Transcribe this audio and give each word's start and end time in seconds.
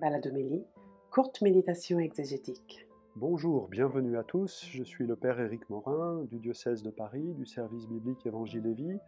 Baladomélie, 0.00 0.64
courte 1.10 1.42
méditation 1.42 1.98
exégétique. 1.98 2.86
Bonjour, 3.16 3.68
bienvenue 3.68 4.16
à 4.16 4.24
tous. 4.24 4.64
Je 4.64 4.82
suis 4.82 5.06
le 5.06 5.14
Père 5.14 5.38
Éric 5.38 5.68
Morin 5.68 6.24
du 6.30 6.38
diocèse 6.38 6.82
de 6.82 6.88
Paris, 6.88 7.34
du 7.34 7.44
service 7.44 7.86
biblique 7.86 8.24
Évangile 8.24 8.66
et 8.66 8.72
Vie, 8.72 8.98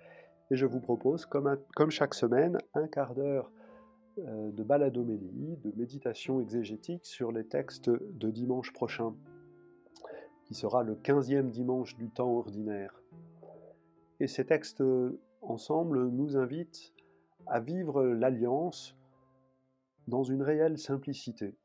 et 0.50 0.56
je 0.56 0.66
vous 0.66 0.80
propose, 0.80 1.24
comme, 1.24 1.56
chaque 1.88 2.12
semaine, 2.12 2.58
un 2.74 2.88
quart 2.88 3.14
d'heure 3.14 3.50
euh, 4.18 4.50
de 4.50 4.62
baladomélie, 4.62 5.56
de 5.64 5.72
méditation 5.76 6.42
exégétique 6.42 7.06
sur 7.06 7.32
les 7.32 7.46
textes 7.46 7.88
de 7.88 8.30
dimanche 8.30 8.74
prochain, 8.74 9.14
qui 10.44 10.52
sera 10.52 10.82
le 10.82 10.96
15e 10.96 11.48
dimanche 11.48 11.96
du 11.96 12.10
temps 12.10 12.36
ordinaire. 12.36 13.00
Et 14.20 14.26
ces 14.26 14.44
textes 14.44 14.84
ensemble 15.40 16.08
nous 16.08 16.36
invitent 16.36 16.92
à 17.46 17.60
vivre 17.60 18.04
l'alliance 18.04 18.94
dans 20.08 20.24
une 20.24 20.42
réelle 20.42 20.78
simplicité. 20.78 21.56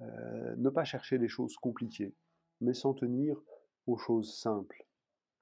Euh, 0.00 0.54
ne 0.56 0.70
pas 0.70 0.84
chercher 0.84 1.18
les 1.18 1.28
choses 1.28 1.56
compliquées, 1.56 2.14
mais 2.60 2.74
s'en 2.74 2.94
tenir 2.94 3.40
aux 3.86 3.96
choses 3.96 4.34
simples. 4.34 4.84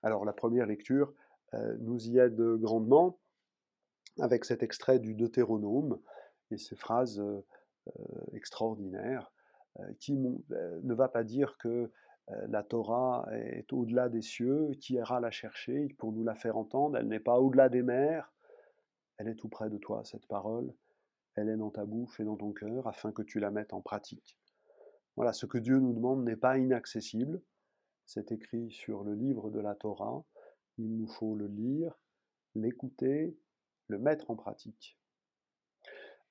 Alors 0.03 0.25
la 0.25 0.33
première 0.33 0.67
lecture 0.67 1.13
euh, 1.55 1.77
nous 1.81 2.09
y 2.09 2.19
aide 2.19 2.41
grandement 2.57 3.19
avec 4.19 4.45
cet 4.45 4.63
extrait 4.63 4.99
du 4.99 5.15
Deutéronome 5.15 5.99
et 6.51 6.59
ces 6.59 6.77
phrases 6.77 7.21
euh, 7.21 7.43
extraordinaires 8.35 9.33
qui 9.99 10.17
ne 10.17 10.95
va 10.95 11.09
pas 11.09 11.23
dire 11.23 11.57
que 11.57 11.91
la 12.49 12.63
Torah 12.65 13.27
est 13.33 13.73
au-delà 13.73 14.09
des 14.09 14.21
cieux, 14.21 14.73
qui 14.81 14.95
ira 14.95 15.21
la 15.21 15.31
chercher 15.31 15.95
pour 15.97 16.13
nous 16.13 16.25
la 16.25 16.35
faire 16.35 16.57
entendre, 16.57 16.99
elle 16.99 17.07
n'est 17.07 17.21
pas 17.21 17.39
au-delà 17.39 17.69
des 17.69 17.83
mers, 17.83 18.33
elle 19.17 19.29
est 19.29 19.37
tout 19.37 19.49
près 19.49 19.71
de 19.71 19.79
toi, 19.79 20.03
cette 20.05 20.27
parole, 20.27 20.75
elle 21.41 21.49
est 21.49 21.57
dans 21.57 21.71
ta 21.71 21.85
bouche 21.85 22.21
et 22.21 22.25
dans 22.25 22.37
ton 22.37 22.53
cœur, 22.53 22.87
afin 22.87 23.13
que 23.13 23.23
tu 23.23 23.41
la 23.41 23.51
mettes 23.51 23.73
en 23.73 23.81
pratique. 23.81 24.39
Voilà, 25.17 25.33
ce 25.33 25.47
que 25.47 25.59
Dieu 25.59 25.79
nous 25.79 25.93
demande 25.93 26.25
n'est 26.25 26.37
pas 26.37 26.59
inaccessible, 26.59 27.43
c'est 28.07 28.33
écrit 28.33 28.71
sur 28.71 29.05
le 29.05 29.15
livre 29.15 29.51
de 29.51 29.61
la 29.61 29.75
Torah, 29.75 30.25
il 30.79 30.97
nous 30.97 31.07
faut 31.07 31.35
le 31.35 31.47
lire, 31.47 31.99
l'écouter, 32.55 33.37
le 33.89 33.99
mettre 33.99 34.31
en 34.31 34.37
pratique. 34.37 34.99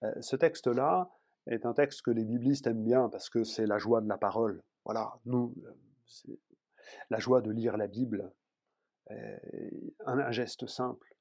Euh, 0.04 0.22
ce 0.22 0.36
texte-là 0.36 1.12
est 1.48 1.66
un 1.66 1.74
texte 1.74 2.02
que 2.04 2.12
les 2.12 2.26
biblistes 2.26 2.68
aiment 2.68 2.84
bien 2.84 3.10
parce 3.10 3.30
que 3.30 3.44
c'est 3.44 3.66
la 3.66 3.78
joie 3.78 4.02
de 4.02 4.08
la 4.08 4.18
parole. 4.18 4.64
Voilà, 4.86 5.20
nous, 5.26 5.54
c'est 6.06 6.40
la 7.10 7.20
joie 7.20 7.42
de 7.42 7.52
lire 7.52 7.78
la 7.78 7.88
Bible, 7.88 8.32
un 10.06 10.32
geste 10.32 10.68
simple. 10.68 11.16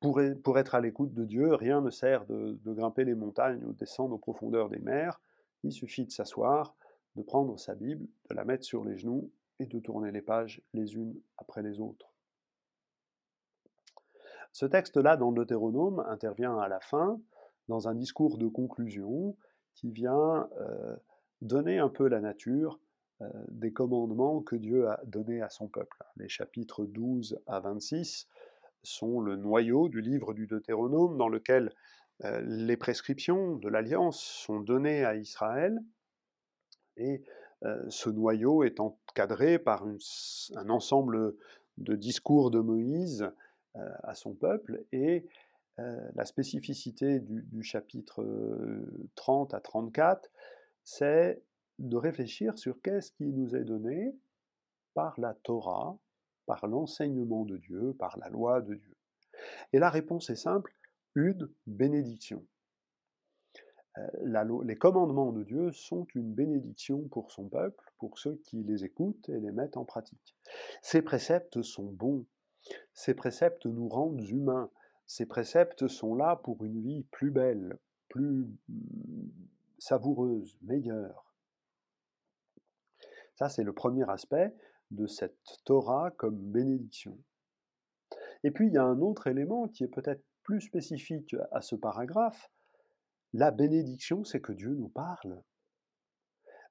Pour, 0.00 0.18
être 0.58 0.74
à 0.74 0.80
l'écoute 0.80 1.12
de 1.12 1.26
Dieu, 1.26 1.54
rien 1.54 1.82
ne 1.82 1.90
sert 1.90 2.24
de, 2.24 2.58
grimper 2.64 3.04
les 3.04 3.14
montagnes 3.14 3.62
ou 3.64 3.72
de 3.72 3.78
descendre 3.78 4.14
aux 4.14 4.18
profondeurs 4.18 4.70
des 4.70 4.78
mers. 4.78 5.20
Il 5.62 5.72
suffit 5.72 6.06
de 6.06 6.10
s'asseoir, 6.10 6.74
de 7.16 7.22
prendre 7.22 7.58
sa 7.58 7.74
Bible, 7.74 8.06
de 8.30 8.34
la 8.34 8.46
mettre 8.46 8.64
sur 8.64 8.82
les 8.82 8.96
genoux 8.96 9.30
et 9.58 9.66
de 9.66 9.78
tourner 9.78 10.10
les 10.10 10.22
pages 10.22 10.62
les 10.72 10.94
unes 10.94 11.20
après 11.36 11.62
les 11.62 11.80
autres. 11.80 12.10
Ce 14.52 14.64
texte-là, 14.64 15.18
dans 15.18 15.30
le 15.30 15.36
Deutéronome, 15.36 16.00
intervient 16.08 16.58
à 16.58 16.68
la 16.68 16.80
fin, 16.80 17.20
dans 17.68 17.86
un 17.86 17.94
discours 17.94 18.38
de 18.38 18.48
conclusion 18.48 19.36
qui 19.74 19.90
vient 19.90 20.48
euh, 20.58 20.96
donner 21.42 21.78
un 21.78 21.90
peu 21.90 22.08
la 22.08 22.20
nature 22.20 22.80
euh, 23.20 23.28
des 23.48 23.72
commandements 23.72 24.40
que 24.40 24.56
Dieu 24.56 24.88
a 24.88 25.00
donnés 25.04 25.42
à 25.42 25.50
son 25.50 25.68
peuple. 25.68 25.98
Les 26.16 26.28
chapitres 26.28 26.84
12 26.86 27.38
à 27.46 27.60
26 27.60 28.28
sont 28.82 29.20
le 29.20 29.36
noyau 29.36 29.88
du 29.88 30.00
livre 30.00 30.34
du 30.34 30.46
Deutéronome 30.46 31.16
dans 31.16 31.28
lequel 31.28 31.72
euh, 32.24 32.40
les 32.44 32.76
prescriptions 32.76 33.56
de 33.56 33.68
l'alliance 33.68 34.20
sont 34.20 34.60
données 34.60 35.04
à 35.04 35.16
Israël 35.16 35.78
et 36.96 37.22
euh, 37.64 37.82
ce 37.88 38.10
noyau 38.10 38.62
est 38.62 38.80
encadré 38.80 39.58
par 39.58 39.86
un 39.86 40.68
ensemble 40.70 41.34
de 41.78 41.94
discours 41.94 42.50
de 42.50 42.60
Moïse 42.60 43.30
euh, 43.76 43.90
à 44.02 44.14
son 44.14 44.34
peuple 44.34 44.84
et 44.92 45.26
la 46.14 46.26
spécificité 46.26 47.20
du, 47.20 47.42
du, 47.44 47.62
chapitre 47.62 48.22
30 49.14 49.54
à 49.54 49.60
34, 49.60 50.30
c'est 50.84 51.42
de 51.78 51.96
réfléchir 51.96 52.58
sur 52.58 52.82
qu'est-ce 52.82 53.12
qui 53.12 53.32
nous 53.32 53.56
est 53.56 53.64
donné 53.64 54.14
par 54.92 55.18
la 55.18 55.32
Torah, 55.32 55.96
par 56.50 56.66
l'enseignement 56.66 57.44
de 57.44 57.58
Dieu, 57.58 57.94
par 57.96 58.18
la 58.18 58.28
loi 58.28 58.60
de 58.60 58.74
Dieu 58.74 58.96
Et 59.72 59.78
la 59.78 59.88
réponse 59.88 60.30
est 60.30 60.42
simple, 60.50 60.74
une 61.14 61.48
bénédiction. 61.68 62.44
Euh, 63.98 64.62
les 64.64 64.76
commandements 64.76 65.30
de 65.30 65.44
Dieu 65.44 65.70
sont 65.70 66.08
une 66.16 66.34
bénédiction 66.34 67.02
pour 67.02 67.30
son 67.30 67.48
peuple, 67.48 67.84
pour 68.00 68.18
ceux 68.18 68.34
qui 68.44 68.64
les 68.64 68.84
écoutent 68.84 69.28
et 69.28 69.38
les 69.38 69.52
mettent 69.52 69.76
en 69.76 69.84
pratique. 69.84 70.36
Ces 70.82 71.02
préceptes 71.02 71.62
sont 71.62 71.92
bons, 71.92 72.26
ces 72.94 73.14
préceptes 73.14 73.66
nous 73.66 73.88
rendent 73.88 74.20
humains, 74.20 74.70
ces 75.06 75.26
préceptes 75.26 75.86
sont 75.86 76.16
là 76.16 76.34
pour 76.34 76.64
une 76.64 76.80
vie 76.80 77.04
plus 77.12 77.30
belle, 77.30 77.78
plus 78.08 78.48
savoureuse, 79.78 80.58
meilleure. 80.62 81.32
Ça, 83.36 83.48
c'est 83.48 83.62
le 83.62 83.72
premier 83.72 84.10
aspect 84.10 84.52
de 84.90 85.06
cette 85.06 85.60
Torah 85.64 86.10
comme 86.12 86.36
bénédiction. 86.36 87.18
Et 88.42 88.50
puis 88.50 88.68
il 88.68 88.74
y 88.74 88.78
a 88.78 88.84
un 88.84 89.00
autre 89.00 89.26
élément 89.26 89.68
qui 89.68 89.84
est 89.84 89.88
peut-être 89.88 90.24
plus 90.42 90.60
spécifique 90.60 91.36
à 91.52 91.60
ce 91.60 91.76
paragraphe. 91.76 92.50
La 93.32 93.50
bénédiction, 93.50 94.24
c'est 94.24 94.40
que 94.40 94.52
Dieu 94.52 94.74
nous 94.74 94.88
parle. 94.88 95.42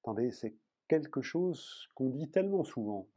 Attendez, 0.02 0.32
c'est 0.32 0.56
quelque 0.88 1.22
chose 1.22 1.88
qu'on 1.96 2.10
dit 2.10 2.30
tellement 2.30 2.64
souvent, 2.64 3.08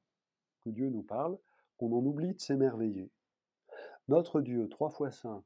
que 0.61 0.71
Dieu 0.71 0.89
nous 0.89 1.03
parle, 1.03 1.39
qu'on 1.79 1.93
en 1.93 2.05
oublie 2.05 2.35
de 2.35 2.41
s'émerveiller. 2.41 3.11
Notre 4.09 4.41
Dieu, 4.41 4.69
trois 4.69 4.91
fois 4.91 5.11
saint, 5.11 5.43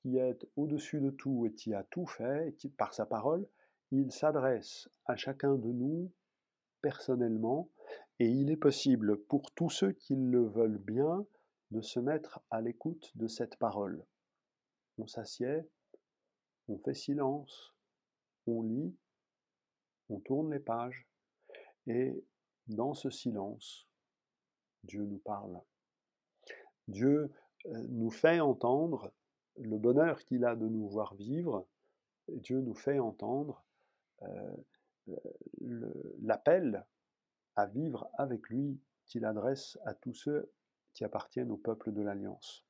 qui 0.00 0.16
est 0.16 0.46
au-dessus 0.56 1.00
de 1.00 1.10
tout 1.10 1.46
et 1.46 1.52
qui 1.52 1.74
a 1.74 1.84
tout 1.84 2.06
fait, 2.06 2.56
par 2.76 2.94
sa 2.94 3.06
parole, 3.06 3.46
il 3.92 4.10
s'adresse 4.10 4.88
à 5.04 5.16
chacun 5.16 5.54
de 5.54 5.70
nous 5.70 6.10
personnellement 6.80 7.68
et 8.18 8.28
il 8.28 8.50
est 8.50 8.56
possible 8.56 9.18
pour 9.24 9.52
tous 9.52 9.70
ceux 9.70 9.92
qui 9.92 10.16
le 10.16 10.46
veulent 10.46 10.78
bien 10.78 11.26
de 11.70 11.80
se 11.80 12.00
mettre 12.00 12.40
à 12.50 12.60
l'écoute 12.60 13.10
de 13.16 13.26
cette 13.26 13.56
parole. 13.56 14.04
On 14.98 15.06
s'assied, 15.06 15.68
on 16.68 16.78
fait 16.78 16.94
silence, 16.94 17.74
on 18.46 18.62
lit, 18.62 18.96
on 20.08 20.20
tourne 20.20 20.52
les 20.52 20.60
pages, 20.60 21.06
et 21.86 22.24
dans 22.68 22.94
ce 22.94 23.10
silence, 23.10 23.86
Dieu 24.84 25.04
nous 25.04 25.18
parle. 25.18 25.60
Dieu 26.88 27.32
euh, 27.66 27.86
nous 27.88 28.10
fait 28.10 28.40
entendre 28.40 29.12
le 29.56 29.78
bonheur 29.78 30.24
qu'il 30.24 30.44
a 30.44 30.54
de 30.54 30.68
nous 30.68 30.88
voir 30.88 31.14
vivre, 31.14 31.66
Dieu 32.28 32.60
nous 32.60 32.74
fait 32.74 32.98
entendre 32.98 33.64
euh, 34.22 34.56
l'appel 36.22 36.84
à 37.56 37.66
vivre 37.66 38.08
avec 38.14 38.48
lui 38.48 38.78
qu'il 39.06 39.24
adresse 39.24 39.78
à 39.84 39.94
tous 39.94 40.14
ceux 40.14 40.50
qui 40.94 41.04
appartiennent 41.04 41.50
au 41.50 41.56
peuple 41.56 41.92
de 41.92 42.02
l'Alliance. 42.02 42.64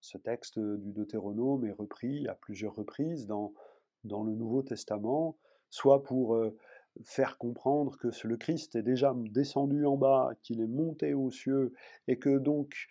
Ce 0.00 0.16
texte 0.16 0.58
du 0.58 0.92
Deutéronome 0.92 1.64
est 1.66 1.72
repris 1.72 2.28
à 2.28 2.34
plusieurs 2.34 2.74
reprises 2.74 3.26
dans, 3.26 3.52
dans 4.04 4.22
le 4.22 4.34
Nouveau 4.34 4.62
Testament, 4.62 5.36
soit 5.70 6.02
pour 6.02 6.34
euh, 6.34 6.56
faire 7.02 7.36
comprendre 7.38 7.96
que 7.98 8.08
le 8.26 8.36
Christ 8.36 8.76
est 8.76 8.82
déjà 8.82 9.12
descendu 9.16 9.84
en 9.86 9.96
bas, 9.96 10.30
qu'il 10.42 10.60
est 10.60 10.68
monté 10.68 11.14
aux 11.14 11.30
cieux, 11.30 11.72
et 12.06 12.18
que 12.18 12.38
donc, 12.38 12.88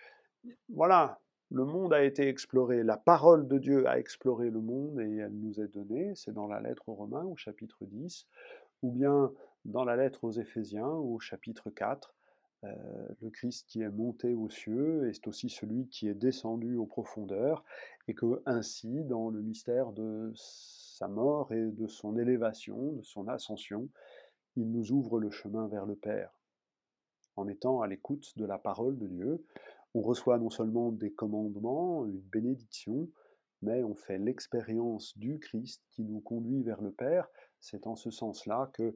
voilà, 0.69 1.19
le 1.49 1.66
monde 1.66 1.93
a 1.93 2.03
été 2.03 2.27
exploré, 2.27 2.83
la 2.83 2.97
parole 2.97 3.47
de 3.47 3.57
Dieu 3.57 3.87
a 3.87 3.99
exploré 3.99 4.49
le 4.49 4.59
monde 4.59 4.99
et 4.99 5.17
elle 5.17 5.34
nous 5.34 5.61
est 5.61 5.69
donnée, 5.69 6.13
c'est 6.16 6.34
dans 6.34 6.47
la 6.47 6.59
lettre 6.59 6.87
aux 6.87 6.93
Romains 6.93 7.23
au 7.23 7.37
chapitre 7.37 7.85
10, 7.85 8.28
ou 8.81 8.91
bien 8.91 9.31
dans 9.67 9.84
la 9.84 9.97
lettre 9.97 10.23
aux 10.23 10.31
Éphésiens 10.31 10.87
au 10.87 11.19
chapitre 11.19 11.69
4, 11.69 12.16
euh, 12.64 12.73
le 13.22 13.29
Christ 13.29 13.67
qui 13.67 13.81
est 13.81 13.90
monté 13.90 14.34
aux 14.34 14.49
cieux 14.49 15.08
est 15.09 15.28
aussi 15.28 15.49
celui 15.49 15.87
qui 15.90 16.08
est 16.08 16.16
descendu 16.16 16.78
aux 16.78 16.85
profondeurs, 16.85 17.64
et 18.08 18.16
que 18.16 18.41
ainsi, 18.46 19.03
dans 19.03 19.29
le 19.29 19.41
mystère 19.41 19.91
de 19.91 20.31
sa 20.35 21.08
mort 21.08 21.52
et 21.52 21.72
de 21.72 21.87
son 21.87 22.17
élévation, 22.17 22.93
de 22.93 23.03
son 23.03 23.28
ascension, 23.28 23.90
il 24.55 24.72
nous 24.72 24.91
ouvre 24.91 25.19
le 25.19 25.29
chemin 25.29 25.67
vers 25.67 25.85
le 25.85 25.96
Père. 25.96 26.31
En 27.35 27.47
étant 27.47 27.81
à 27.81 27.87
l'écoute 27.87 28.34
de 28.37 28.46
la 28.46 28.58
parole 28.58 28.97
de 28.97 29.05
Dieu, 29.05 29.46
on 29.93 30.02
reçoit 30.02 30.40
non 30.40 30.49
seulement 30.49 30.91
des 30.91 31.11
commandements, 31.11 32.05
une 32.08 32.19
bénédiction, 32.19 33.09
mais 33.61 33.84
on 33.84 33.96
fait 33.96 34.17
l'expérience 34.17 35.17
du 35.17 35.40
Christ 35.40 35.84
qui 35.91 36.03
nous 36.03 36.22
conduit 36.22 36.64
vers 36.64 36.81
le 36.81 36.91
Père. 36.91 37.28
C'est 37.59 37.85
en 37.85 37.96
ce 37.96 38.09
sens-là 38.09 38.69
que 38.73 38.96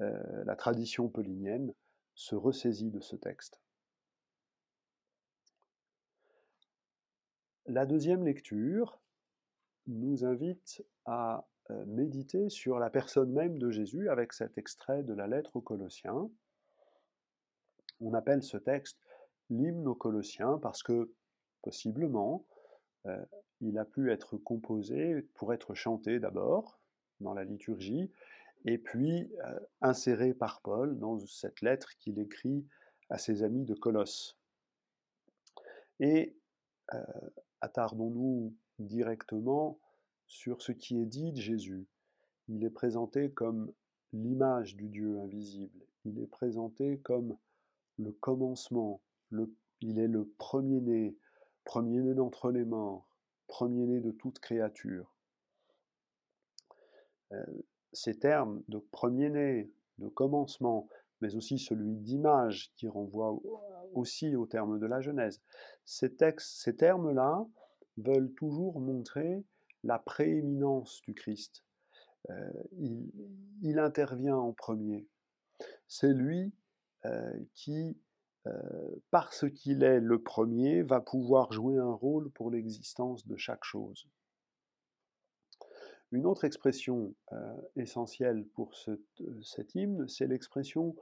euh, 0.00 0.44
la 0.44 0.56
tradition 0.56 1.08
paulinienne 1.08 1.74
se 2.14 2.34
ressaisit 2.34 2.90
de 2.90 3.00
ce 3.00 3.16
texte. 3.16 3.60
La 7.66 7.84
deuxième 7.84 8.24
lecture 8.24 9.00
nous 9.86 10.24
invite 10.24 10.84
à 11.04 11.46
euh, 11.70 11.84
méditer 11.86 12.48
sur 12.48 12.78
la 12.78 12.90
personne 12.90 13.32
même 13.32 13.58
de 13.58 13.70
Jésus 13.70 14.08
avec 14.08 14.32
cet 14.32 14.56
extrait 14.56 15.02
de 15.02 15.12
la 15.12 15.26
lettre 15.26 15.56
aux 15.56 15.60
Colossiens. 15.60 16.30
On 18.00 18.14
appelle 18.14 18.42
ce 18.42 18.56
texte 18.56 18.98
l'hymne 19.50 19.86
aux 19.86 19.94
Colossiens 19.94 20.58
parce 20.58 20.82
que 20.82 21.12
possiblement 21.62 22.46
euh, 23.06 23.22
il 23.60 23.76
a 23.78 23.84
pu 23.84 24.10
être 24.12 24.36
composé 24.36 25.22
pour 25.34 25.52
être 25.52 25.74
chanté 25.74 26.20
d'abord 26.20 26.80
dans 27.20 27.34
la 27.34 27.44
liturgie 27.44 28.10
et 28.64 28.78
puis 28.78 29.30
inséré 29.80 30.34
par 30.34 30.60
Paul 30.60 30.98
dans 30.98 31.18
cette 31.26 31.60
lettre 31.60 31.96
qu'il 31.98 32.18
écrit 32.18 32.66
à 33.10 33.18
ses 33.18 33.42
amis 33.42 33.64
de 33.64 33.74
Colosse. 33.74 34.38
Et 36.00 36.36
attardons-nous 37.60 38.54
directement 38.78 39.78
sur 40.26 40.62
ce 40.62 40.72
qui 40.72 41.00
est 41.00 41.06
dit 41.06 41.32
de 41.32 41.40
Jésus. 41.40 41.86
Il 42.48 42.64
est 42.64 42.70
présenté 42.70 43.30
comme 43.30 43.72
l'image 44.12 44.76
du 44.76 44.88
Dieu 44.88 45.18
invisible. 45.20 45.80
Il 46.04 46.18
est 46.20 46.26
présenté 46.26 46.98
comme 46.98 47.36
le 47.98 48.12
commencement. 48.12 49.00
il 49.80 49.98
est 49.98 50.08
le 50.08 50.26
premier-né, 50.38 51.16
premier-né 51.64 52.14
d'entre 52.14 52.50
les 52.50 52.64
morts, 52.64 53.08
premier-né 53.46 54.00
de 54.00 54.10
toute 54.10 54.38
créature. 54.38 55.12
Ces 57.92 58.18
termes 58.18 58.62
de 58.68 58.78
premier-né, 58.78 59.70
de 59.98 60.08
commencement, 60.08 60.88
mais 61.20 61.34
aussi 61.34 61.58
celui 61.58 61.96
d'image 61.96 62.72
qui 62.76 62.88
renvoie 62.88 63.38
aussi 63.94 64.36
au 64.36 64.46
terme 64.46 64.78
de 64.78 64.86
la 64.86 65.00
Genèse, 65.00 65.40
ces, 65.84 66.14
termes-là 66.76 67.46
veulent 67.96 68.32
toujours 68.34 68.80
montrer 68.80 69.44
la 69.84 69.98
prééminence 69.98 71.00
du 71.02 71.14
Christ. 71.14 71.64
Euh, 72.30 72.50
il, 73.62 73.78
intervient 73.78 74.36
en 74.36 74.52
premier. 74.52 75.06
C'est 75.86 76.12
lui 76.12 76.52
euh, 77.06 77.32
qui, 77.54 77.96
euh, 78.46 78.50
parce 79.10 79.48
qu'il 79.50 79.82
est 79.82 80.00
le 80.00 80.22
premier, 80.22 80.82
va 80.82 81.00
pouvoir 81.00 81.52
jouer 81.52 81.78
un 81.78 81.92
rôle 81.92 82.30
pour 82.30 82.50
l'existence 82.50 83.26
de 83.26 83.36
chaque 83.36 83.64
chose. 83.64 84.08
Une 86.10 86.26
autre 86.26 86.44
expression 86.44 87.14
essentielle 87.76 88.46
pour 88.54 88.74
cet 89.42 89.74
hymne, 89.74 90.08
c'est 90.08 90.26
l'expression 90.26 90.96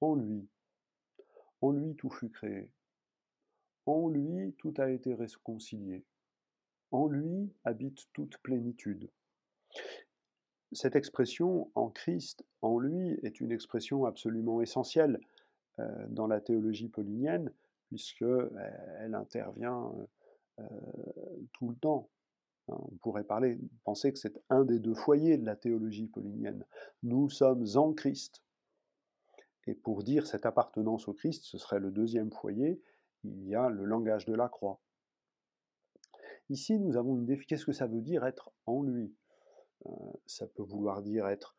en 0.00 0.14
lui. 0.14 0.48
En 1.60 1.72
lui 1.72 1.96
tout 1.96 2.10
fut 2.10 2.30
créé. 2.30 2.70
En 3.86 4.08
lui 4.08 4.54
tout 4.58 4.74
a 4.78 4.90
été 4.90 5.14
réconcilié. 5.14 6.04
En 6.92 7.08
lui 7.08 7.52
habite 7.64 8.06
toute 8.12 8.38
plénitude. 8.38 9.10
Cette 10.72 10.96
expression 10.96 11.70
en 11.74 11.90
Christ, 11.90 12.44
en 12.62 12.78
lui, 12.78 13.18
est 13.22 13.40
une 13.40 13.52
expression 13.52 14.06
absolument 14.06 14.62
essentielle 14.62 15.20
euh, 15.78 16.06
dans 16.08 16.26
la 16.26 16.40
théologie 16.40 16.88
paulinienne, 16.88 17.52
puisqu'elle 17.88 18.28
euh, 18.28 19.12
intervient 19.12 19.92
euh, 20.58 20.64
tout 21.52 21.68
le 21.68 21.76
temps. 21.76 22.08
Hein. 22.72 22.78
On 22.92 22.96
pourrait 22.96 23.24
parler, 23.24 23.58
penser 23.84 24.12
que 24.12 24.18
c'est 24.18 24.42
un 24.48 24.64
des 24.64 24.78
deux 24.78 24.94
foyers 24.94 25.38
de 25.38 25.46
la 25.46 25.56
théologie 25.56 26.06
paulinienne. 26.06 26.64
Nous 27.02 27.28
sommes 27.28 27.64
en 27.76 27.92
Christ. 27.92 28.42
Et 29.66 29.74
pour 29.74 30.02
dire 30.02 30.26
cette 30.26 30.46
appartenance 30.46 31.06
au 31.08 31.12
Christ, 31.12 31.44
ce 31.44 31.58
serait 31.58 31.78
le 31.78 31.90
deuxième 31.90 32.32
foyer, 32.32 32.82
il 33.24 33.46
y 33.46 33.54
a 33.54 33.68
le 33.68 33.84
langage 33.84 34.26
de 34.26 34.34
la 34.34 34.48
croix. 34.48 34.80
Ici, 36.50 36.78
nous 36.78 36.96
avons 36.96 37.16
une 37.16 37.24
définition. 37.24 37.46
Qu'est-ce 37.48 37.66
que 37.66 37.72
ça 37.72 37.86
veut 37.86 38.00
dire 38.00 38.24
être 38.24 38.50
en 38.66 38.82
lui? 38.82 39.14
Euh, 39.86 39.90
Ça 40.26 40.46
peut 40.46 40.64
vouloir 40.64 41.02
dire 41.02 41.28
être 41.28 41.54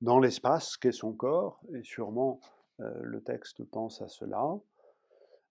dans 0.00 0.18
l'espace 0.18 0.76
qu'est 0.76 0.92
son 0.92 1.12
corps, 1.12 1.60
et 1.74 1.82
sûrement 1.82 2.40
euh, 2.80 3.00
le 3.02 3.22
texte 3.22 3.62
pense 3.64 4.00
à 4.02 4.08
cela. 4.08 4.42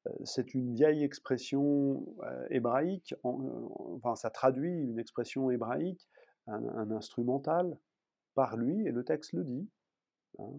Euh, 0.08 0.12
c'est 0.24 0.54
une 0.54 0.74
vieille 0.74 1.04
expression 1.04 2.06
hébraïque, 2.50 3.16
enfin 3.24 4.16
ça 4.16 4.30
traduit 4.30 4.72
une 4.72 5.00
expression 5.00 5.50
hébraïque, 5.50 6.08
un, 6.48 6.92
instrumental, 6.92 7.78
par 8.36 8.58
lui, 8.58 8.88
et 8.88 8.92
le 8.92 9.04
texte 9.04 9.34
le 9.34 9.44
dit. 9.44 9.70
Hein, 10.40 10.52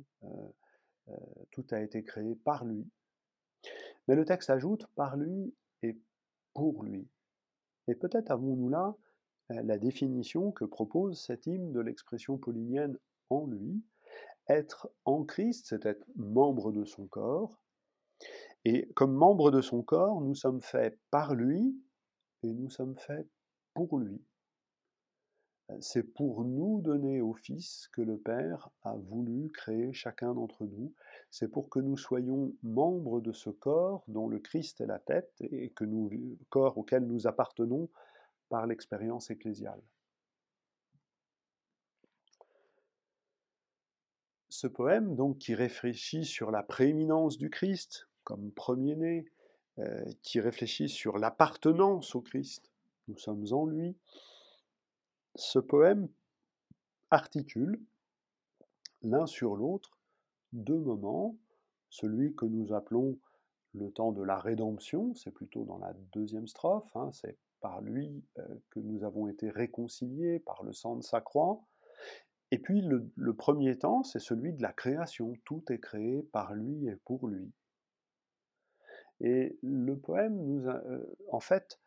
tout 1.51 1.67
a 1.73 1.81
été 1.81 2.03
créé 2.03 2.35
par 2.37 2.65
lui. 2.65 2.89
Mais 4.09 4.15
le 4.15 4.25
texte 4.25 4.51
ajoute 4.51 4.87
par 4.95 5.17
lui 5.17 5.55
et 5.83 5.99
pour 6.55 6.83
lui. 6.85 7.09
Et 7.89 7.95
peut-être 7.95 8.31
avons-nous 8.31 8.69
là 8.69 8.95
euh, 9.51 9.63
la 9.63 9.79
définition 9.79 10.53
que 10.53 10.65
propose 10.65 11.21
cet 11.21 11.47
hymne 11.47 11.73
de 11.73 11.81
l'expression 11.81 12.39
paulinienne 12.39 12.99
en 13.31 13.47
lui. 13.47 13.83
Être 14.49 14.91
en 15.05 15.25
Christ, 15.25 15.67
c'est 15.69 15.87
être 15.87 16.07
membre 16.17 16.73
de 16.73 16.85
son 16.85 17.07
corps. 17.07 17.59
Et 18.65 18.89
comme 18.95 19.13
membre 19.13 19.51
de 19.51 19.61
son 19.61 19.83
corps, 19.83 20.21
nous 20.21 20.35
sommes 20.35 20.63
faits 20.63 20.99
par 21.11 21.35
lui 21.35 21.77
et 22.43 22.53
nous 22.53 22.71
sommes 22.71 22.97
faits 22.97 23.29
pour 23.75 23.99
lui. 23.99 24.23
C'est 25.81 26.03
pour 26.03 26.45
nous 26.45 26.81
donner 26.83 27.23
au 27.23 27.33
Fils 27.33 27.89
que 27.93 28.03
le 28.03 28.19
Père 28.19 28.69
a 28.83 28.95
voulu 28.95 29.51
créer 29.51 29.93
chacun 29.93 30.35
d'entre 30.35 30.67
nous. 30.67 30.93
C'est 31.31 31.49
pour 31.49 31.71
que 31.71 31.79
nous 31.79 31.97
soyons 31.97 32.55
membres 32.63 33.21
de 33.21 33.33
ce 33.33 33.49
corps 33.49 34.05
dont 34.07 34.29
le 34.29 34.41
Christ 34.41 34.81
est 34.83 34.87
la 34.87 34.99
tête 34.99 35.33
et 35.41 35.71
que 35.71 35.85
nous, 35.85 36.11
corps 36.51 36.77
auquel 36.77 37.07
nous 37.07 37.27
appartenons 37.27 37.89
par 38.51 38.67
l'expérience 38.67 39.31
ecclésiale. 39.31 39.83
Ce 44.51 44.67
poème, 44.67 45.17
donc, 45.17 45.39
qui 45.39 45.55
réfléchit 45.55 46.25
sur 46.25 46.51
la 46.51 46.63
prééminence 46.63 47.39
du 47.39 47.51
Christ 47.51 48.09
comme 48.25 48.51
premier-né, 48.53 49.27
euh, 49.79 50.05
qui 50.23 50.41
réfléchit 50.41 50.89
sur 50.89 51.19
l'appartenance 51.19 52.15
au 52.15 52.21
Christ, 52.21 52.71
nous 53.09 53.19
sommes 53.19 53.45
en 53.53 53.67
lui, 53.67 53.97
ce 55.35 55.59
poème 55.59 56.09
articule 57.11 57.81
l'un 59.03 59.27
sur 59.27 59.57
l'autre 59.57 59.99
deux 60.53 60.79
moments, 60.79 61.37
celui 61.91 62.35
que 62.35 62.47
nous 62.47 62.73
appelons 62.73 63.19
le 63.75 63.91
temps 63.91 64.13
de 64.13 64.23
la 64.23 64.39
rédemption, 64.39 65.15
c'est 65.15 65.33
plutôt 65.33 65.65
dans 65.65 65.79
la 65.79 65.93
deuxième 66.13 66.47
strophe, 66.47 66.95
hein, 66.97 67.11
c'est 67.13 67.37
par 67.61 67.81
lui 67.81 68.23
euh, 68.39 68.43
que 68.71 68.81
nous 68.81 69.05
avons 69.05 69.27
été 69.27 69.51
réconciliés 69.51 70.39
par 70.39 70.63
le 70.63 70.73
sang 70.73 70.97
de 70.97 71.03
sa 71.03 71.21
croix, 71.21 71.61
et 72.51 72.59
puis 72.59 72.83
le, 72.83 73.35
premier 73.35 73.77
temps, 73.77 74.05
c'est 74.05 74.21
celui 74.21 74.53
de 74.53 74.63
la 74.63 74.73
création, 74.73 75.35
tout 75.45 75.65
est 75.73 75.81
créé 75.81 76.23
par 76.23 76.55
lui 76.55 76.87
et 76.87 76.95
pour 77.05 77.27
lui. 77.27 77.51
Et 79.21 79.59
le 79.63 79.97
poème 79.97 80.37
nous 80.37 80.69
euh, 80.69 81.17
en 81.31 81.41
fait 81.41 81.79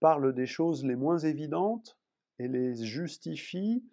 parle 0.00 0.32
des 0.32 0.46
choses 0.46 0.84
les 0.84 0.96
moins 0.96 1.18
évidentes 1.18 1.98
et 2.38 2.48
les 2.48 2.74
justifie 2.74 3.84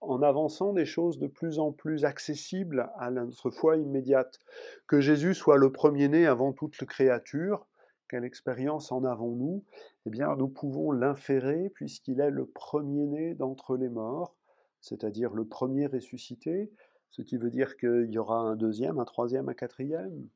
en 0.00 0.22
avançant 0.22 0.72
des 0.72 0.86
choses 0.86 1.18
de 1.18 1.26
plus 1.26 1.58
en 1.58 1.72
plus 1.72 2.04
accessibles 2.04 2.90
à 2.96 3.10
notre 3.10 3.50
foi 3.50 3.76
immédiate. 3.76 4.38
Que 4.86 5.00
Jésus 5.00 5.34
soit 5.34 5.56
le 5.56 5.72
premier-né 5.72 6.26
avant 6.26 6.52
toute 6.52 6.76
créature, 6.84 7.66
quelle 8.08 8.24
expérience 8.24 8.92
en 8.92 9.04
avons-nous? 9.04 9.64
Eh 10.06 10.10
bien, 10.10 10.36
nous 10.36 10.48
pouvons 10.48 10.92
l'inférer 10.92 11.70
puisqu'il 11.74 12.20
est 12.20 12.30
le 12.30 12.46
premier-né 12.46 13.34
d'entre 13.34 13.76
les 13.76 13.88
morts, 13.88 14.36
c'est-à-dire 14.80 15.34
le 15.34 15.44
premier 15.44 15.86
ressuscité, 15.86 16.70
ce 17.10 17.22
qui 17.22 17.36
veut 17.36 17.50
dire 17.50 17.76
qu'il 17.76 18.10
y 18.10 18.18
aura 18.18 18.38
un 18.38 18.56
deuxième, 18.56 18.98
un 18.98 19.04
troisième, 19.04 19.48
un 19.48 19.54
quatrième, 19.54 20.28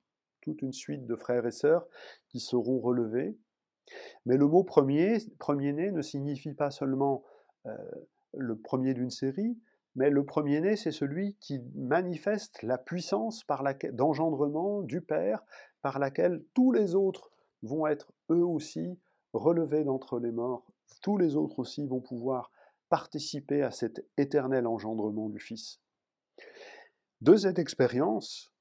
toute 0.43 0.63
une 0.63 0.73
suite 0.73 1.07
de 1.07 1.17
frères 1.17 1.47
et 1.47 1.51
sœurs 1.51 1.87
qui 2.29 2.41
seront 2.41 2.81
relevés. 2.81 3.39
Mais 4.27 4.37
le 4.37 4.47
mot 4.47 4.63
premier, 4.63 5.19
premier-né 5.39 5.91
ne 5.91 6.03
signifie 6.03 6.55
pas 6.55 6.71
seulement 6.71 7.25
euh, 7.67 7.77
le 8.35 8.57
premier 8.57 8.95
d'une 8.95 9.11
série, 9.11 9.59
mais 9.95 10.11
le 10.11 10.25
premier-né, 10.25 10.77
c'est 10.77 10.93
celui 10.93 11.37
qui 11.41 11.61
manifeste 11.75 12.63
la 12.63 12.79
puissance 12.79 13.45
d'engendrement 13.93 14.83
du 14.83 15.01
Père 15.01 15.45
par 15.83 15.99
laquelle 15.99 16.43
tous 16.55 16.73
les 16.73 16.95
autres 16.95 17.31
vont 17.63 17.87
être 17.87 18.13
eux 18.31 18.45
aussi 18.45 18.99
relevés 19.33 19.85
d'entre 19.85 20.19
les 20.19 20.33
morts. 20.33 20.67
Tous 21.03 21.19
les 21.19 21.37
autres 21.37 21.59
aussi 21.59 21.87
vont 21.87 22.01
pouvoir 22.01 22.51
participer 22.89 23.63
à 23.63 23.71
cet 23.71 24.07
éternel 24.17 24.67
engendrement 24.67 25.29
du 25.29 25.41
Fils. 25.41 25.81
De 27.21 27.37
cette 27.37 27.59
expérience, 27.59 28.52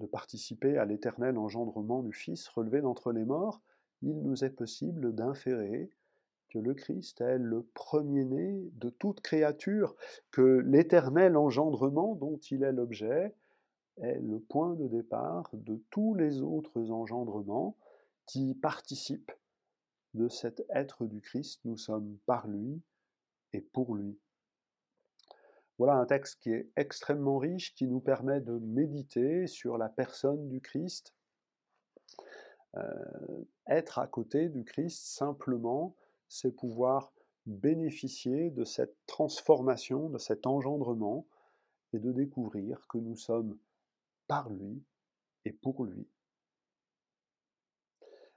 de 0.00 0.06
participer 0.06 0.78
à 0.78 0.84
l'éternel 0.84 1.38
engendrement 1.38 2.02
du 2.02 2.12
Fils 2.12 2.48
relevé 2.48 2.80
d'entre 2.80 3.12
les 3.12 3.24
morts, 3.24 3.60
il 4.02 4.20
nous 4.22 4.44
est 4.44 4.50
possible 4.50 5.14
d'inférer 5.14 5.90
que 6.48 6.58
le 6.58 6.74
Christ 6.74 7.20
est 7.20 7.38
le 7.38 7.62
premier-né 7.74 8.70
de 8.74 8.90
toute 8.90 9.20
créature, 9.20 9.94
que 10.32 10.58
l'éternel 10.66 11.36
engendrement 11.36 12.16
dont 12.16 12.38
il 12.50 12.64
est 12.64 12.72
l'objet 12.72 13.34
est 13.98 14.18
le 14.18 14.40
point 14.40 14.74
de 14.74 14.88
départ 14.88 15.50
de 15.52 15.80
tous 15.90 16.14
les 16.14 16.42
autres 16.42 16.90
engendrements 16.90 17.76
qui 18.26 18.54
participent 18.54 19.32
de 20.14 20.28
cet 20.28 20.64
être 20.70 21.06
du 21.06 21.20
Christ. 21.20 21.60
Nous 21.64 21.76
sommes 21.76 22.16
par 22.26 22.48
lui 22.48 22.80
et 23.52 23.60
pour 23.60 23.94
lui. 23.94 24.18
Voilà 25.80 25.94
un 25.94 26.04
texte 26.04 26.42
qui 26.42 26.52
est 26.52 26.68
extrêmement 26.76 27.38
riche, 27.38 27.74
qui 27.74 27.86
nous 27.86 28.00
permet 28.00 28.42
de 28.42 28.58
méditer 28.58 29.46
sur 29.46 29.78
la 29.78 29.88
personne 29.88 30.46
du 30.50 30.60
Christ. 30.60 31.14
Euh, 32.76 32.84
être 33.66 33.98
à 33.98 34.06
côté 34.06 34.50
du 34.50 34.62
Christ 34.62 35.02
simplement, 35.06 35.96
c'est 36.28 36.54
pouvoir 36.54 37.14
bénéficier 37.46 38.50
de 38.50 38.62
cette 38.62 38.94
transformation, 39.06 40.10
de 40.10 40.18
cet 40.18 40.46
engendrement, 40.46 41.26
et 41.94 41.98
de 41.98 42.12
découvrir 42.12 42.86
que 42.86 42.98
nous 42.98 43.16
sommes 43.16 43.56
par 44.28 44.50
lui 44.50 44.84
et 45.46 45.52
pour 45.52 45.86
lui. 45.86 46.06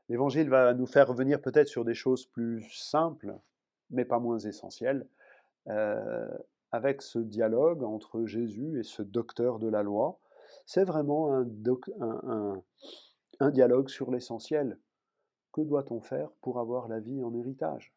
L'évangile 0.07 0.47
va 0.47 0.73
nous 0.73 0.87
faire 0.87 1.09
revenir 1.09 1.41
peut-être 1.41 1.67
sur 1.67 1.83
des 1.83 1.93
choses 1.93 2.25
plus 2.25 2.63
simples, 2.69 3.37
mais 3.89 4.05
pas 4.05 4.19
moins 4.19 4.39
essentielles, 4.39 5.05
euh, 5.67 6.37
avec 6.73 7.01
ce 7.03 7.19
dialogue 7.19 7.83
entre 7.83 8.25
Jésus 8.25 8.79
et 8.79 8.83
ce 8.83 9.03
docteur 9.03 9.59
de 9.59 9.67
la 9.67 9.83
loi. 9.83 10.19
C'est 10.65 10.83
vraiment 10.83 11.31
un, 11.31 11.43
dialogue 13.51 13.89
sur 13.89 14.09
l'essentiel. 14.09 14.79
Que 15.51 15.61
doit-on 15.61 16.01
faire 16.01 16.31
pour 16.41 16.59
avoir 16.59 16.87
la 16.87 16.99
vie 16.99 17.23
en 17.23 17.35
héritage? 17.35 17.93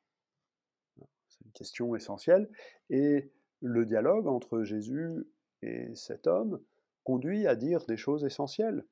C'est 1.27 1.45
une 1.47 1.53
question 1.53 1.97
essentielle. 1.97 2.51
Et 2.91 3.33
le 3.63 3.87
dialogue 3.87 4.27
entre 4.27 4.63
Jésus 4.63 5.27
et 5.63 5.95
cet 5.95 6.27
homme 6.27 6.61
conduit 7.03 7.47
à 7.47 7.57
dire 7.57 7.87
des 7.87 7.97
choses 7.97 8.27
essentielles. 8.27 8.85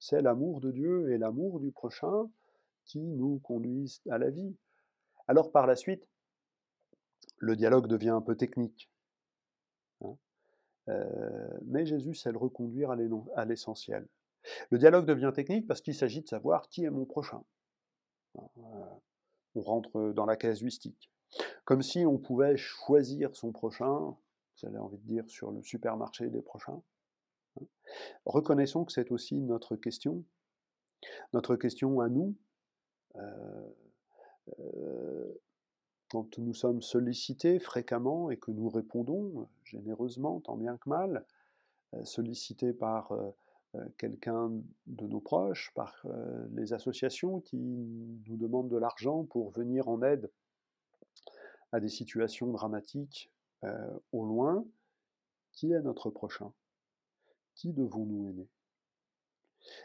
C'est 0.00 0.20
l'amour 0.20 0.60
de 0.60 0.72
Dieu 0.72 1.12
et 1.12 1.18
l'amour 1.18 1.60
du 1.60 1.70
prochain 1.70 2.28
qui 2.86 2.98
nous 2.98 3.38
conduisent 3.38 4.02
à 4.10 4.18
la 4.18 4.30
vie. 4.30 4.56
Alors 5.28 5.52
par 5.52 5.68
la 5.68 5.76
suite, 5.76 6.08
le 7.38 7.54
dialogue 7.54 7.86
devient 7.86 8.08
un 8.08 8.20
peu 8.20 8.36
technique. 8.36 8.91
Hein. 10.04 10.16
Mais 11.66 11.86
Jésus 11.86 12.14
sait 12.14 12.32
le 12.32 12.38
reconduire 12.38 12.90
à 12.90 13.44
l'essentiel. 13.44 14.06
Le 14.70 14.78
dialogue 14.78 15.06
devient 15.06 15.30
technique 15.34 15.66
parce 15.66 15.80
qu'il 15.80 15.94
s'agit 15.94 16.22
de 16.22 16.28
savoir 16.28 16.68
qui 16.68 16.84
est 16.84 16.90
mon 16.90 17.04
prochain. 17.04 17.44
Hein, 18.36 18.48
on 19.54 19.60
rentre 19.60 20.12
dans 20.12 20.26
la 20.26 20.36
casuistique. 20.36 21.10
Comme 21.64 21.82
si 21.82 22.04
on 22.04 22.18
pouvait 22.18 22.56
choisir 22.56 23.34
son 23.36 23.52
prochain, 23.52 24.16
j'avais 24.56 24.78
envie 24.78 24.98
de 24.98 25.06
dire 25.06 25.28
sur 25.30 25.50
le 25.50 25.62
supermarché 25.62 26.28
des 26.28 26.42
prochains. 26.42 26.82
Hein. 27.60 27.64
Reconnaissons 28.24 28.84
que 28.84 28.92
c'est 28.92 29.12
aussi 29.12 29.40
notre 29.40 29.76
question, 29.76 30.24
notre 31.32 31.56
question 31.56 32.00
à 32.00 32.08
nous, 32.08 32.34
quand 36.12 36.38
nous 36.38 36.52
sommes 36.52 36.82
sollicités 36.82 37.58
fréquemment 37.58 38.30
et 38.30 38.36
que 38.36 38.50
nous 38.50 38.68
répondons 38.68 39.48
généreusement, 39.64 40.40
tant 40.40 40.58
bien 40.58 40.76
que 40.76 40.90
mal, 40.90 41.24
sollicités 42.04 42.74
par 42.74 43.14
quelqu'un 43.96 44.52
de 44.86 45.06
nos 45.06 45.20
proches, 45.20 45.72
par 45.74 46.04
les 46.50 46.74
associations 46.74 47.40
qui 47.40 47.56
nous 47.56 48.36
demandent 48.36 48.68
de 48.68 48.76
l'argent 48.76 49.24
pour 49.24 49.52
venir 49.52 49.88
en 49.88 50.02
aide 50.02 50.30
à 51.72 51.80
des 51.80 51.88
situations 51.88 52.48
dramatiques 52.48 53.32
au 54.12 54.26
loin, 54.26 54.66
qui 55.52 55.72
est 55.72 55.80
notre 55.80 56.10
prochain? 56.10 56.52
Qui 57.54 57.72
devons-nous 57.72 58.28
aimer? 58.28 58.48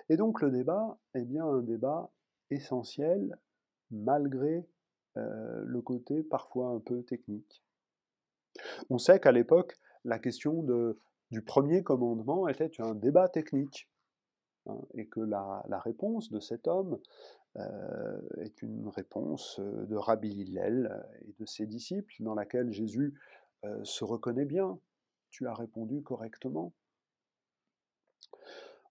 Et 0.09 0.17
donc 0.17 0.41
le 0.41 0.51
débat 0.51 0.97
est 1.13 1.23
bien 1.23 1.45
un 1.45 1.61
débat 1.61 2.11
essentiel 2.49 3.39
malgré 3.91 4.67
le 5.17 5.81
côté 5.81 6.23
parfois 6.23 6.69
un 6.69 6.79
peu 6.79 7.03
technique. 7.03 7.63
On 8.89 8.97
sait 8.97 9.19
qu'à 9.19 9.31
l'époque, 9.31 9.77
la 10.03 10.19
question 10.19 10.65
du 11.31 11.41
premier 11.41 11.83
commandement 11.83 12.47
était 12.47 12.71
un 12.79 12.95
débat 12.95 13.27
technique, 13.27 13.89
hein, 14.67 14.79
et 14.93 15.07
que 15.07 15.19
la, 15.19 15.63
réponse 15.83 16.31
de 16.31 16.39
cet 16.39 16.67
homme 16.67 16.99
euh, 17.57 18.19
est 18.39 18.61
une 18.61 18.87
réponse 18.87 19.59
euh, 19.59 19.85
de 19.85 19.95
Rabbi 19.95 20.29
Hillel 20.29 21.05
et 21.27 21.33
de 21.39 21.45
ses 21.45 21.65
disciples, 21.65 22.13
dans 22.19 22.35
laquelle 22.35 22.71
Jésus 22.71 23.19
euh, 23.65 23.83
se 23.83 24.03
reconnaît 24.03 24.45
bien. 24.45 24.79
Tu 25.29 25.47
as 25.47 25.53
répondu 25.53 26.01
correctement. 26.01 26.73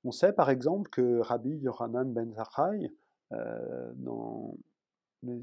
On 0.04 0.10
sait 0.10 0.32
par 0.32 0.50
exemple 0.50 0.90
que 0.90 1.20
Rabbi 1.20 1.56
Yohanan 1.58 2.12
ben 2.12 2.32
Zakkai, 2.32 2.92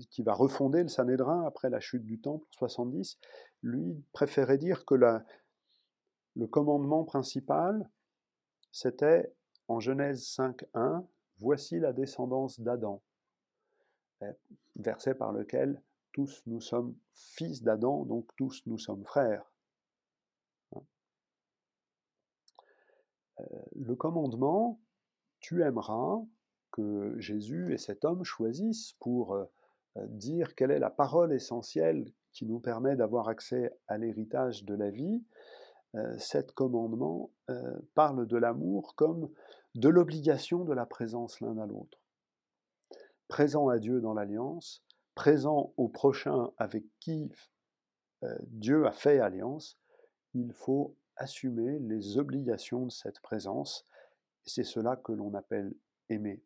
qui 0.10 0.24
va 0.24 0.34
refonder 0.34 0.84
le 0.84 0.90
Sanhédrin 0.90 1.46
après 1.46 1.70
la 1.70 1.80
chute 1.80 2.06
du 2.06 2.20
Temple 2.20 2.46
en 2.48 2.58
70, 2.58 3.20
lui 3.62 4.04
préférait 4.12 4.58
dire 4.58 4.86
que 4.86 4.96
le 4.96 6.48
commandement 6.48 7.04
principal, 7.04 7.90
c'était 8.72 9.34
en 9.68 9.80
Genèse 9.80 10.24
5.1, 10.24 11.06
Voici 11.40 11.80
la 11.80 11.94
descendance 11.94 12.60
d'Adam, 12.60 13.02
eh, 14.22 14.26
verset 14.76 15.16
par 15.16 15.34
lequel 15.34 15.82
tous 16.14 16.44
nous 16.46 16.62
sommes 16.62 16.96
fils 17.14 17.64
d'Adam, 17.64 18.06
donc 18.06 18.30
tous 18.38 18.62
nous 18.68 18.78
sommes 18.78 19.04
frères. 19.04 19.52
Hein. 20.76 20.84
Euh, 23.40 23.44
le 23.76 23.96
commandement, 23.96 24.80
tu 25.40 25.64
aimeras, 25.64 26.24
que 26.72 27.20
Jésus 27.20 27.74
et 27.74 27.78
cet 27.78 28.04
homme 28.04 28.24
choisissent 28.24 28.94
pour 29.00 29.36
euh, 29.36 29.46
dire 29.96 30.56
quelle 30.56 30.72
est 30.72 30.80
la 30.80 30.90
parole 30.90 31.34
essentielle 31.34 32.06
qui 32.32 32.46
nous 32.46 32.60
permet 32.60 32.96
d'avoir 32.96 33.30
accès 33.30 33.72
à 33.88 33.98
l'héritage 33.98 34.66
de 34.66 34.74
la 34.74 34.90
vie, 34.90 35.24
euh, 35.96 36.18
cet 36.18 36.54
commandement 36.54 37.32
euh, 37.52 37.80
parle 37.94 38.26
de 38.26 38.38
l'amour 38.38 38.96
comme 38.96 39.30
de 39.76 39.90
l'obligation 39.90 40.64
de 40.64 40.74
la 40.74 40.88
présence 40.88 41.40
l'un 41.40 41.58
à 41.60 41.68
l'autre. 41.68 42.00
Présent 43.28 43.70
à 43.70 43.78
Dieu 43.78 44.02
dans 44.02 44.14
l'alliance, 44.14 44.84
présent 45.14 45.74
au 45.78 45.88
prochain 45.88 46.52
avec 46.58 46.84
qui 47.00 47.32
euh, 48.24 48.36
Dieu 48.48 48.88
a 48.88 48.92
fait 48.92 49.20
alliance, 49.20 49.78
il 50.34 50.52
faut 50.52 50.96
assumer 51.16 51.78
les 51.80 52.18
obligations 52.18 52.88
de 52.88 52.92
cette 52.92 53.20
présence, 53.22 53.86
c'est 54.46 54.64
cela 54.64 54.96
que 54.96 55.12
l'on 55.12 55.36
appelle 55.36 55.76
aimer. 56.10 56.42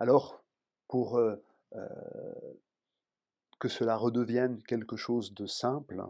Alors, 0.00 0.42
pour 0.88 1.20
que 3.60 3.68
cela 3.68 3.96
redevienne 3.96 4.62
quelque 4.62 4.96
chose 4.96 5.34
de 5.34 5.46
simple, 5.46 6.02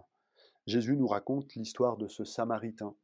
Jésus 0.67 0.97
nous 0.97 1.09
raconte 1.09 1.55
l'histoire 1.55 1.97
de 1.97 2.07
ce 2.07 2.25
Samaritain. 2.25 2.95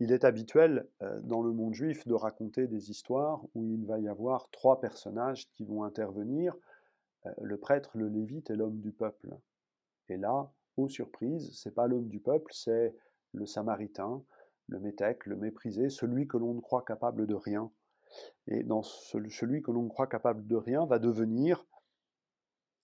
Il 0.00 0.12
est 0.12 0.24
habituel 0.24 0.88
euh, 1.00 1.20
dans 1.22 1.42
le 1.42 1.52
monde 1.52 1.74
juif 1.74 2.06
de 2.06 2.14
raconter 2.14 2.66
des 2.66 2.90
histoires 2.90 3.42
où 3.54 3.64
il 3.64 3.86
va 3.86 3.98
y 3.98 4.08
avoir 4.08 4.50
trois 4.50 4.80
personnages 4.80 5.48
qui 5.52 5.64
vont 5.64 5.84
intervenir, 5.84 6.54
euh, 7.24 7.30
le 7.40 7.56
prêtre, 7.56 7.92
le 7.94 8.08
lévite 8.08 8.50
et 8.50 8.56
l'homme 8.56 8.80
du 8.80 8.92
peuple. 8.92 9.30
Et 10.08 10.18
là, 10.18 10.52
aux 10.76 10.88
surprises, 10.88 11.58
c'est 11.58 11.74
pas 11.74 11.86
l'homme 11.86 12.08
du 12.08 12.20
peuple, 12.20 12.52
c'est 12.52 12.94
le 13.32 13.46
Samaritain, 13.46 14.22
le 14.68 14.80
métèque, 14.80 15.24
le 15.24 15.36
méprisé, 15.36 15.88
celui 15.88 16.26
que 16.26 16.36
l'on 16.36 16.54
ne 16.54 16.60
croit 16.60 16.82
capable 16.82 17.26
de 17.26 17.34
rien. 17.34 17.70
Et 18.46 18.62
dans 18.62 18.82
celui 18.82 19.62
que 19.62 19.70
l'on 19.70 19.88
croit 19.88 20.06
capable 20.06 20.46
de 20.46 20.56
rien 20.56 20.86
va 20.86 20.98
devenir 20.98 21.66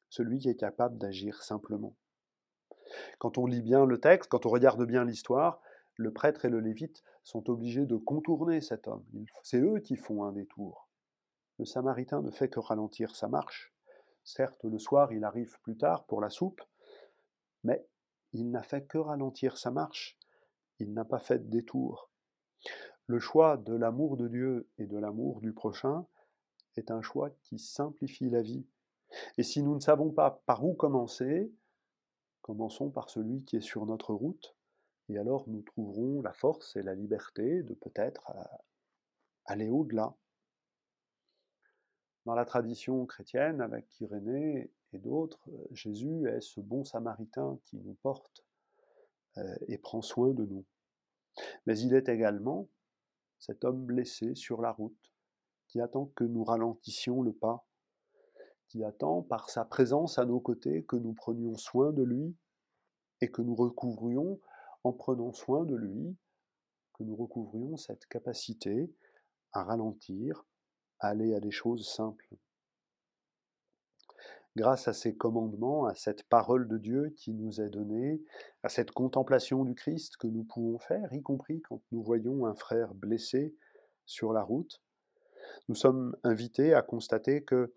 celui 0.09 0.39
qui 0.39 0.49
est 0.49 0.57
capable 0.57 0.99
d'agir 0.99 1.43
simplement. 1.43 1.95
Quand 3.19 3.39
on 3.39 3.47
lit 3.47 3.63
bien 3.63 3.87
le 3.87 3.99
texte, 3.99 4.31
quand 4.31 4.45
on 4.47 4.51
regarde 4.51 4.85
bien 4.85 5.05
l'histoire, 5.05 5.63
le 5.97 6.13
prêtre 6.13 6.45
et 6.45 6.51
le 6.51 6.61
lévite 6.61 7.03
sont 7.23 7.49
obligés 7.49 7.87
de 7.87 7.97
contourner 7.97 8.61
cet 8.61 8.89
homme. 8.89 9.05
C'est 9.43 9.61
eux 9.61 9.79
qui 9.79 9.97
font 9.97 10.25
un 10.25 10.33
détour. 10.33 10.89
Le 11.59 11.65
samaritain 11.65 12.23
ne 12.23 12.31
fait 12.31 12.49
que 12.49 12.61
ralentir 12.61 13.15
sa 13.15 13.29
marche. 13.29 13.73
Certes, 14.25 14.65
le 14.65 14.79
soir, 14.79 15.13
il 15.13 15.25
arrive 15.25 15.59
plus 15.63 15.77
tard 15.77 16.05
pour 16.07 16.21
la 16.21 16.31
soupe, 16.31 16.63
mais 17.65 17.87
il 18.33 18.51
n'a 18.51 18.63
fait 18.63 18.85
que 18.85 18.99
ralentir 18.99 19.59
sa 19.59 19.71
marche. 19.71 20.19
Il 20.79 20.93
n'a 20.93 21.05
pas 21.05 21.19
fait 21.19 21.39
de 21.39 21.51
détour. 21.51 22.11
Le 23.07 23.19
choix 23.19 23.57
de 23.57 23.75
l'amour 23.75 24.17
de 24.17 24.29
Dieu 24.29 24.69
et 24.79 24.87
de 24.87 24.99
l'amour 24.99 25.41
du 25.41 25.53
prochain 25.53 26.07
est 26.77 26.91
un 26.91 27.03
choix 27.03 27.31
qui 27.43 27.59
simplifie 27.59 28.31
la 28.31 28.43
vie. 28.43 28.65
Et 29.37 29.43
si 29.43 29.63
nous 29.63 29.75
ne 29.75 29.81
savons 29.81 30.11
pas 30.11 30.43
par 30.47 30.65
où 30.65 30.75
commencer, 30.75 31.53
Commençons 32.43 32.91
par 32.91 33.09
celui 33.09 33.45
qui 33.45 33.57
est 33.57 33.61
sur 33.61 33.87
notre 33.87 34.13
route, 34.13 34.57
et 35.09 35.17
alors 35.17 35.49
nous 35.49 35.63
trouverons 35.63 36.23
la 36.23 36.33
force 36.33 36.75
et 36.75 36.83
la 36.83 36.97
liberté 36.97 37.63
de 37.63 37.73
peut-être 37.75 38.31
euh, 38.35 38.57
aller 39.45 39.69
au-delà. 39.71 40.17
Dans 42.27 42.35
la 42.35 42.45
tradition 42.45 43.07
chrétienne, 43.07 43.61
avec 43.61 44.01
Irénée 44.01 44.73
et 44.93 44.99
d'autres, 44.99 45.49
euh, 45.51 45.69
Jésus 45.71 46.29
est 46.29 46.41
ce 46.41 46.61
bon 46.61 46.85
samaritain 46.85 47.61
qui 47.65 47.77
nous 47.77 47.95
porte 48.03 48.45
euh, 49.39 49.57
et 49.69 49.79
prend 49.79 50.03
soin 50.03 50.31
de 50.31 50.45
nous. 50.45 50.65
Mais 51.67 51.79
il 51.79 51.95
est 51.95 52.09
également 52.09 52.69
cet 53.43 53.65
homme 53.65 53.85
blessé 53.85 54.37
sur 54.37 54.63
la 54.63 54.71
route, 54.71 55.13
qui 55.67 55.81
attend 55.81 56.07
que 56.15 56.23
nous 56.25 56.45
ralentissions 56.45 57.23
le 57.23 57.33
pas 57.33 57.67
qui 58.73 58.85
attend 58.85 59.21
par 59.21 59.51
sa 59.51 59.67
présence 59.67 60.19
à 60.19 60.25
nos 60.25 60.41
côtés 60.41 60.83
que 60.85 60.97
nous 60.97 61.13
prenions 61.13 61.59
soin 61.59 61.93
de 61.93 62.03
lui 62.03 62.35
et 63.21 63.31
que 63.31 63.43
nous 63.43 63.55
recouvrions, 63.55 64.41
en 64.83 64.95
prenant 64.95 65.35
soin 65.35 65.67
de 65.67 65.77
lui, 65.77 66.17
que 66.95 67.03
nous 67.03 67.15
recouvrions 67.15 67.77
cette 67.77 68.07
capacité 68.07 68.91
à 69.53 69.63
ralentir, 69.63 70.47
à 71.01 71.09
aller 71.09 71.35
à 71.35 71.41
des 71.41 71.51
choses 71.51 71.87
simples. 71.87 72.35
Grâce 74.55 74.87
à 74.87 74.93
ces 74.93 75.17
commandements, 75.17 75.87
à 75.87 75.95
cette 75.95 76.25
parole 76.25 76.69
de 76.69 76.77
Dieu 76.77 77.15
qui 77.17 77.33
nous 77.33 77.61
est 77.61 77.71
donnée, 77.71 78.23
à 78.63 78.69
cette 78.69 78.91
contemplation 78.91 79.65
du 79.65 79.75
Christ 79.75 80.19
que 80.19 80.27
nous 80.27 80.45
pouvons 80.45 80.79
faire, 80.79 81.13
y 81.13 81.23
compris 81.23 81.63
quand 81.63 81.81
nous 81.91 82.03
voyons 82.03 82.45
un 82.45 82.55
frère 82.55 82.93
blessé 82.95 83.55
sur 84.05 84.33
la 84.33 84.43
route, 84.43 84.83
nous 85.69 85.75
sommes 85.75 86.17
invités 86.23 86.75
à 86.75 86.83
constater 86.83 87.43
que 87.43 87.73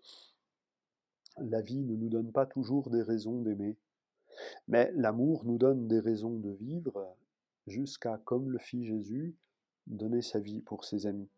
la 1.38 1.62
vie 1.62 1.82
ne 1.82 1.96
nous 1.96 2.08
donne 2.08 2.32
pas 2.32 2.46
toujours 2.46 2.90
des 2.90 3.02
raisons 3.02 3.40
d'aimer, 3.40 3.76
mais 4.68 4.90
l'amour 4.94 5.44
nous 5.44 5.58
donne 5.58 5.88
des 5.88 6.00
raisons 6.00 6.38
de 6.38 6.50
vivre 6.50 7.16
jusqu'à, 7.66 8.20
comme 8.24 8.50
le 8.50 8.58
fit 8.58 8.84
Jésus, 8.84 9.34
donner 9.86 10.22
sa 10.22 10.40
vie 10.40 10.60
pour 10.60 10.84
ses 10.84 11.06
amis. 11.06 11.30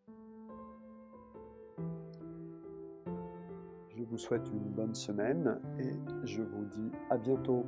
Je 3.99 4.05
vous 4.05 4.17
souhaite 4.17 4.47
une 4.53 4.71
bonne 4.71 4.95
semaine 4.95 5.59
et 5.77 5.91
je 6.23 6.41
vous 6.41 6.63
dis 6.71 6.89
à 7.09 7.17
bientôt. 7.17 7.65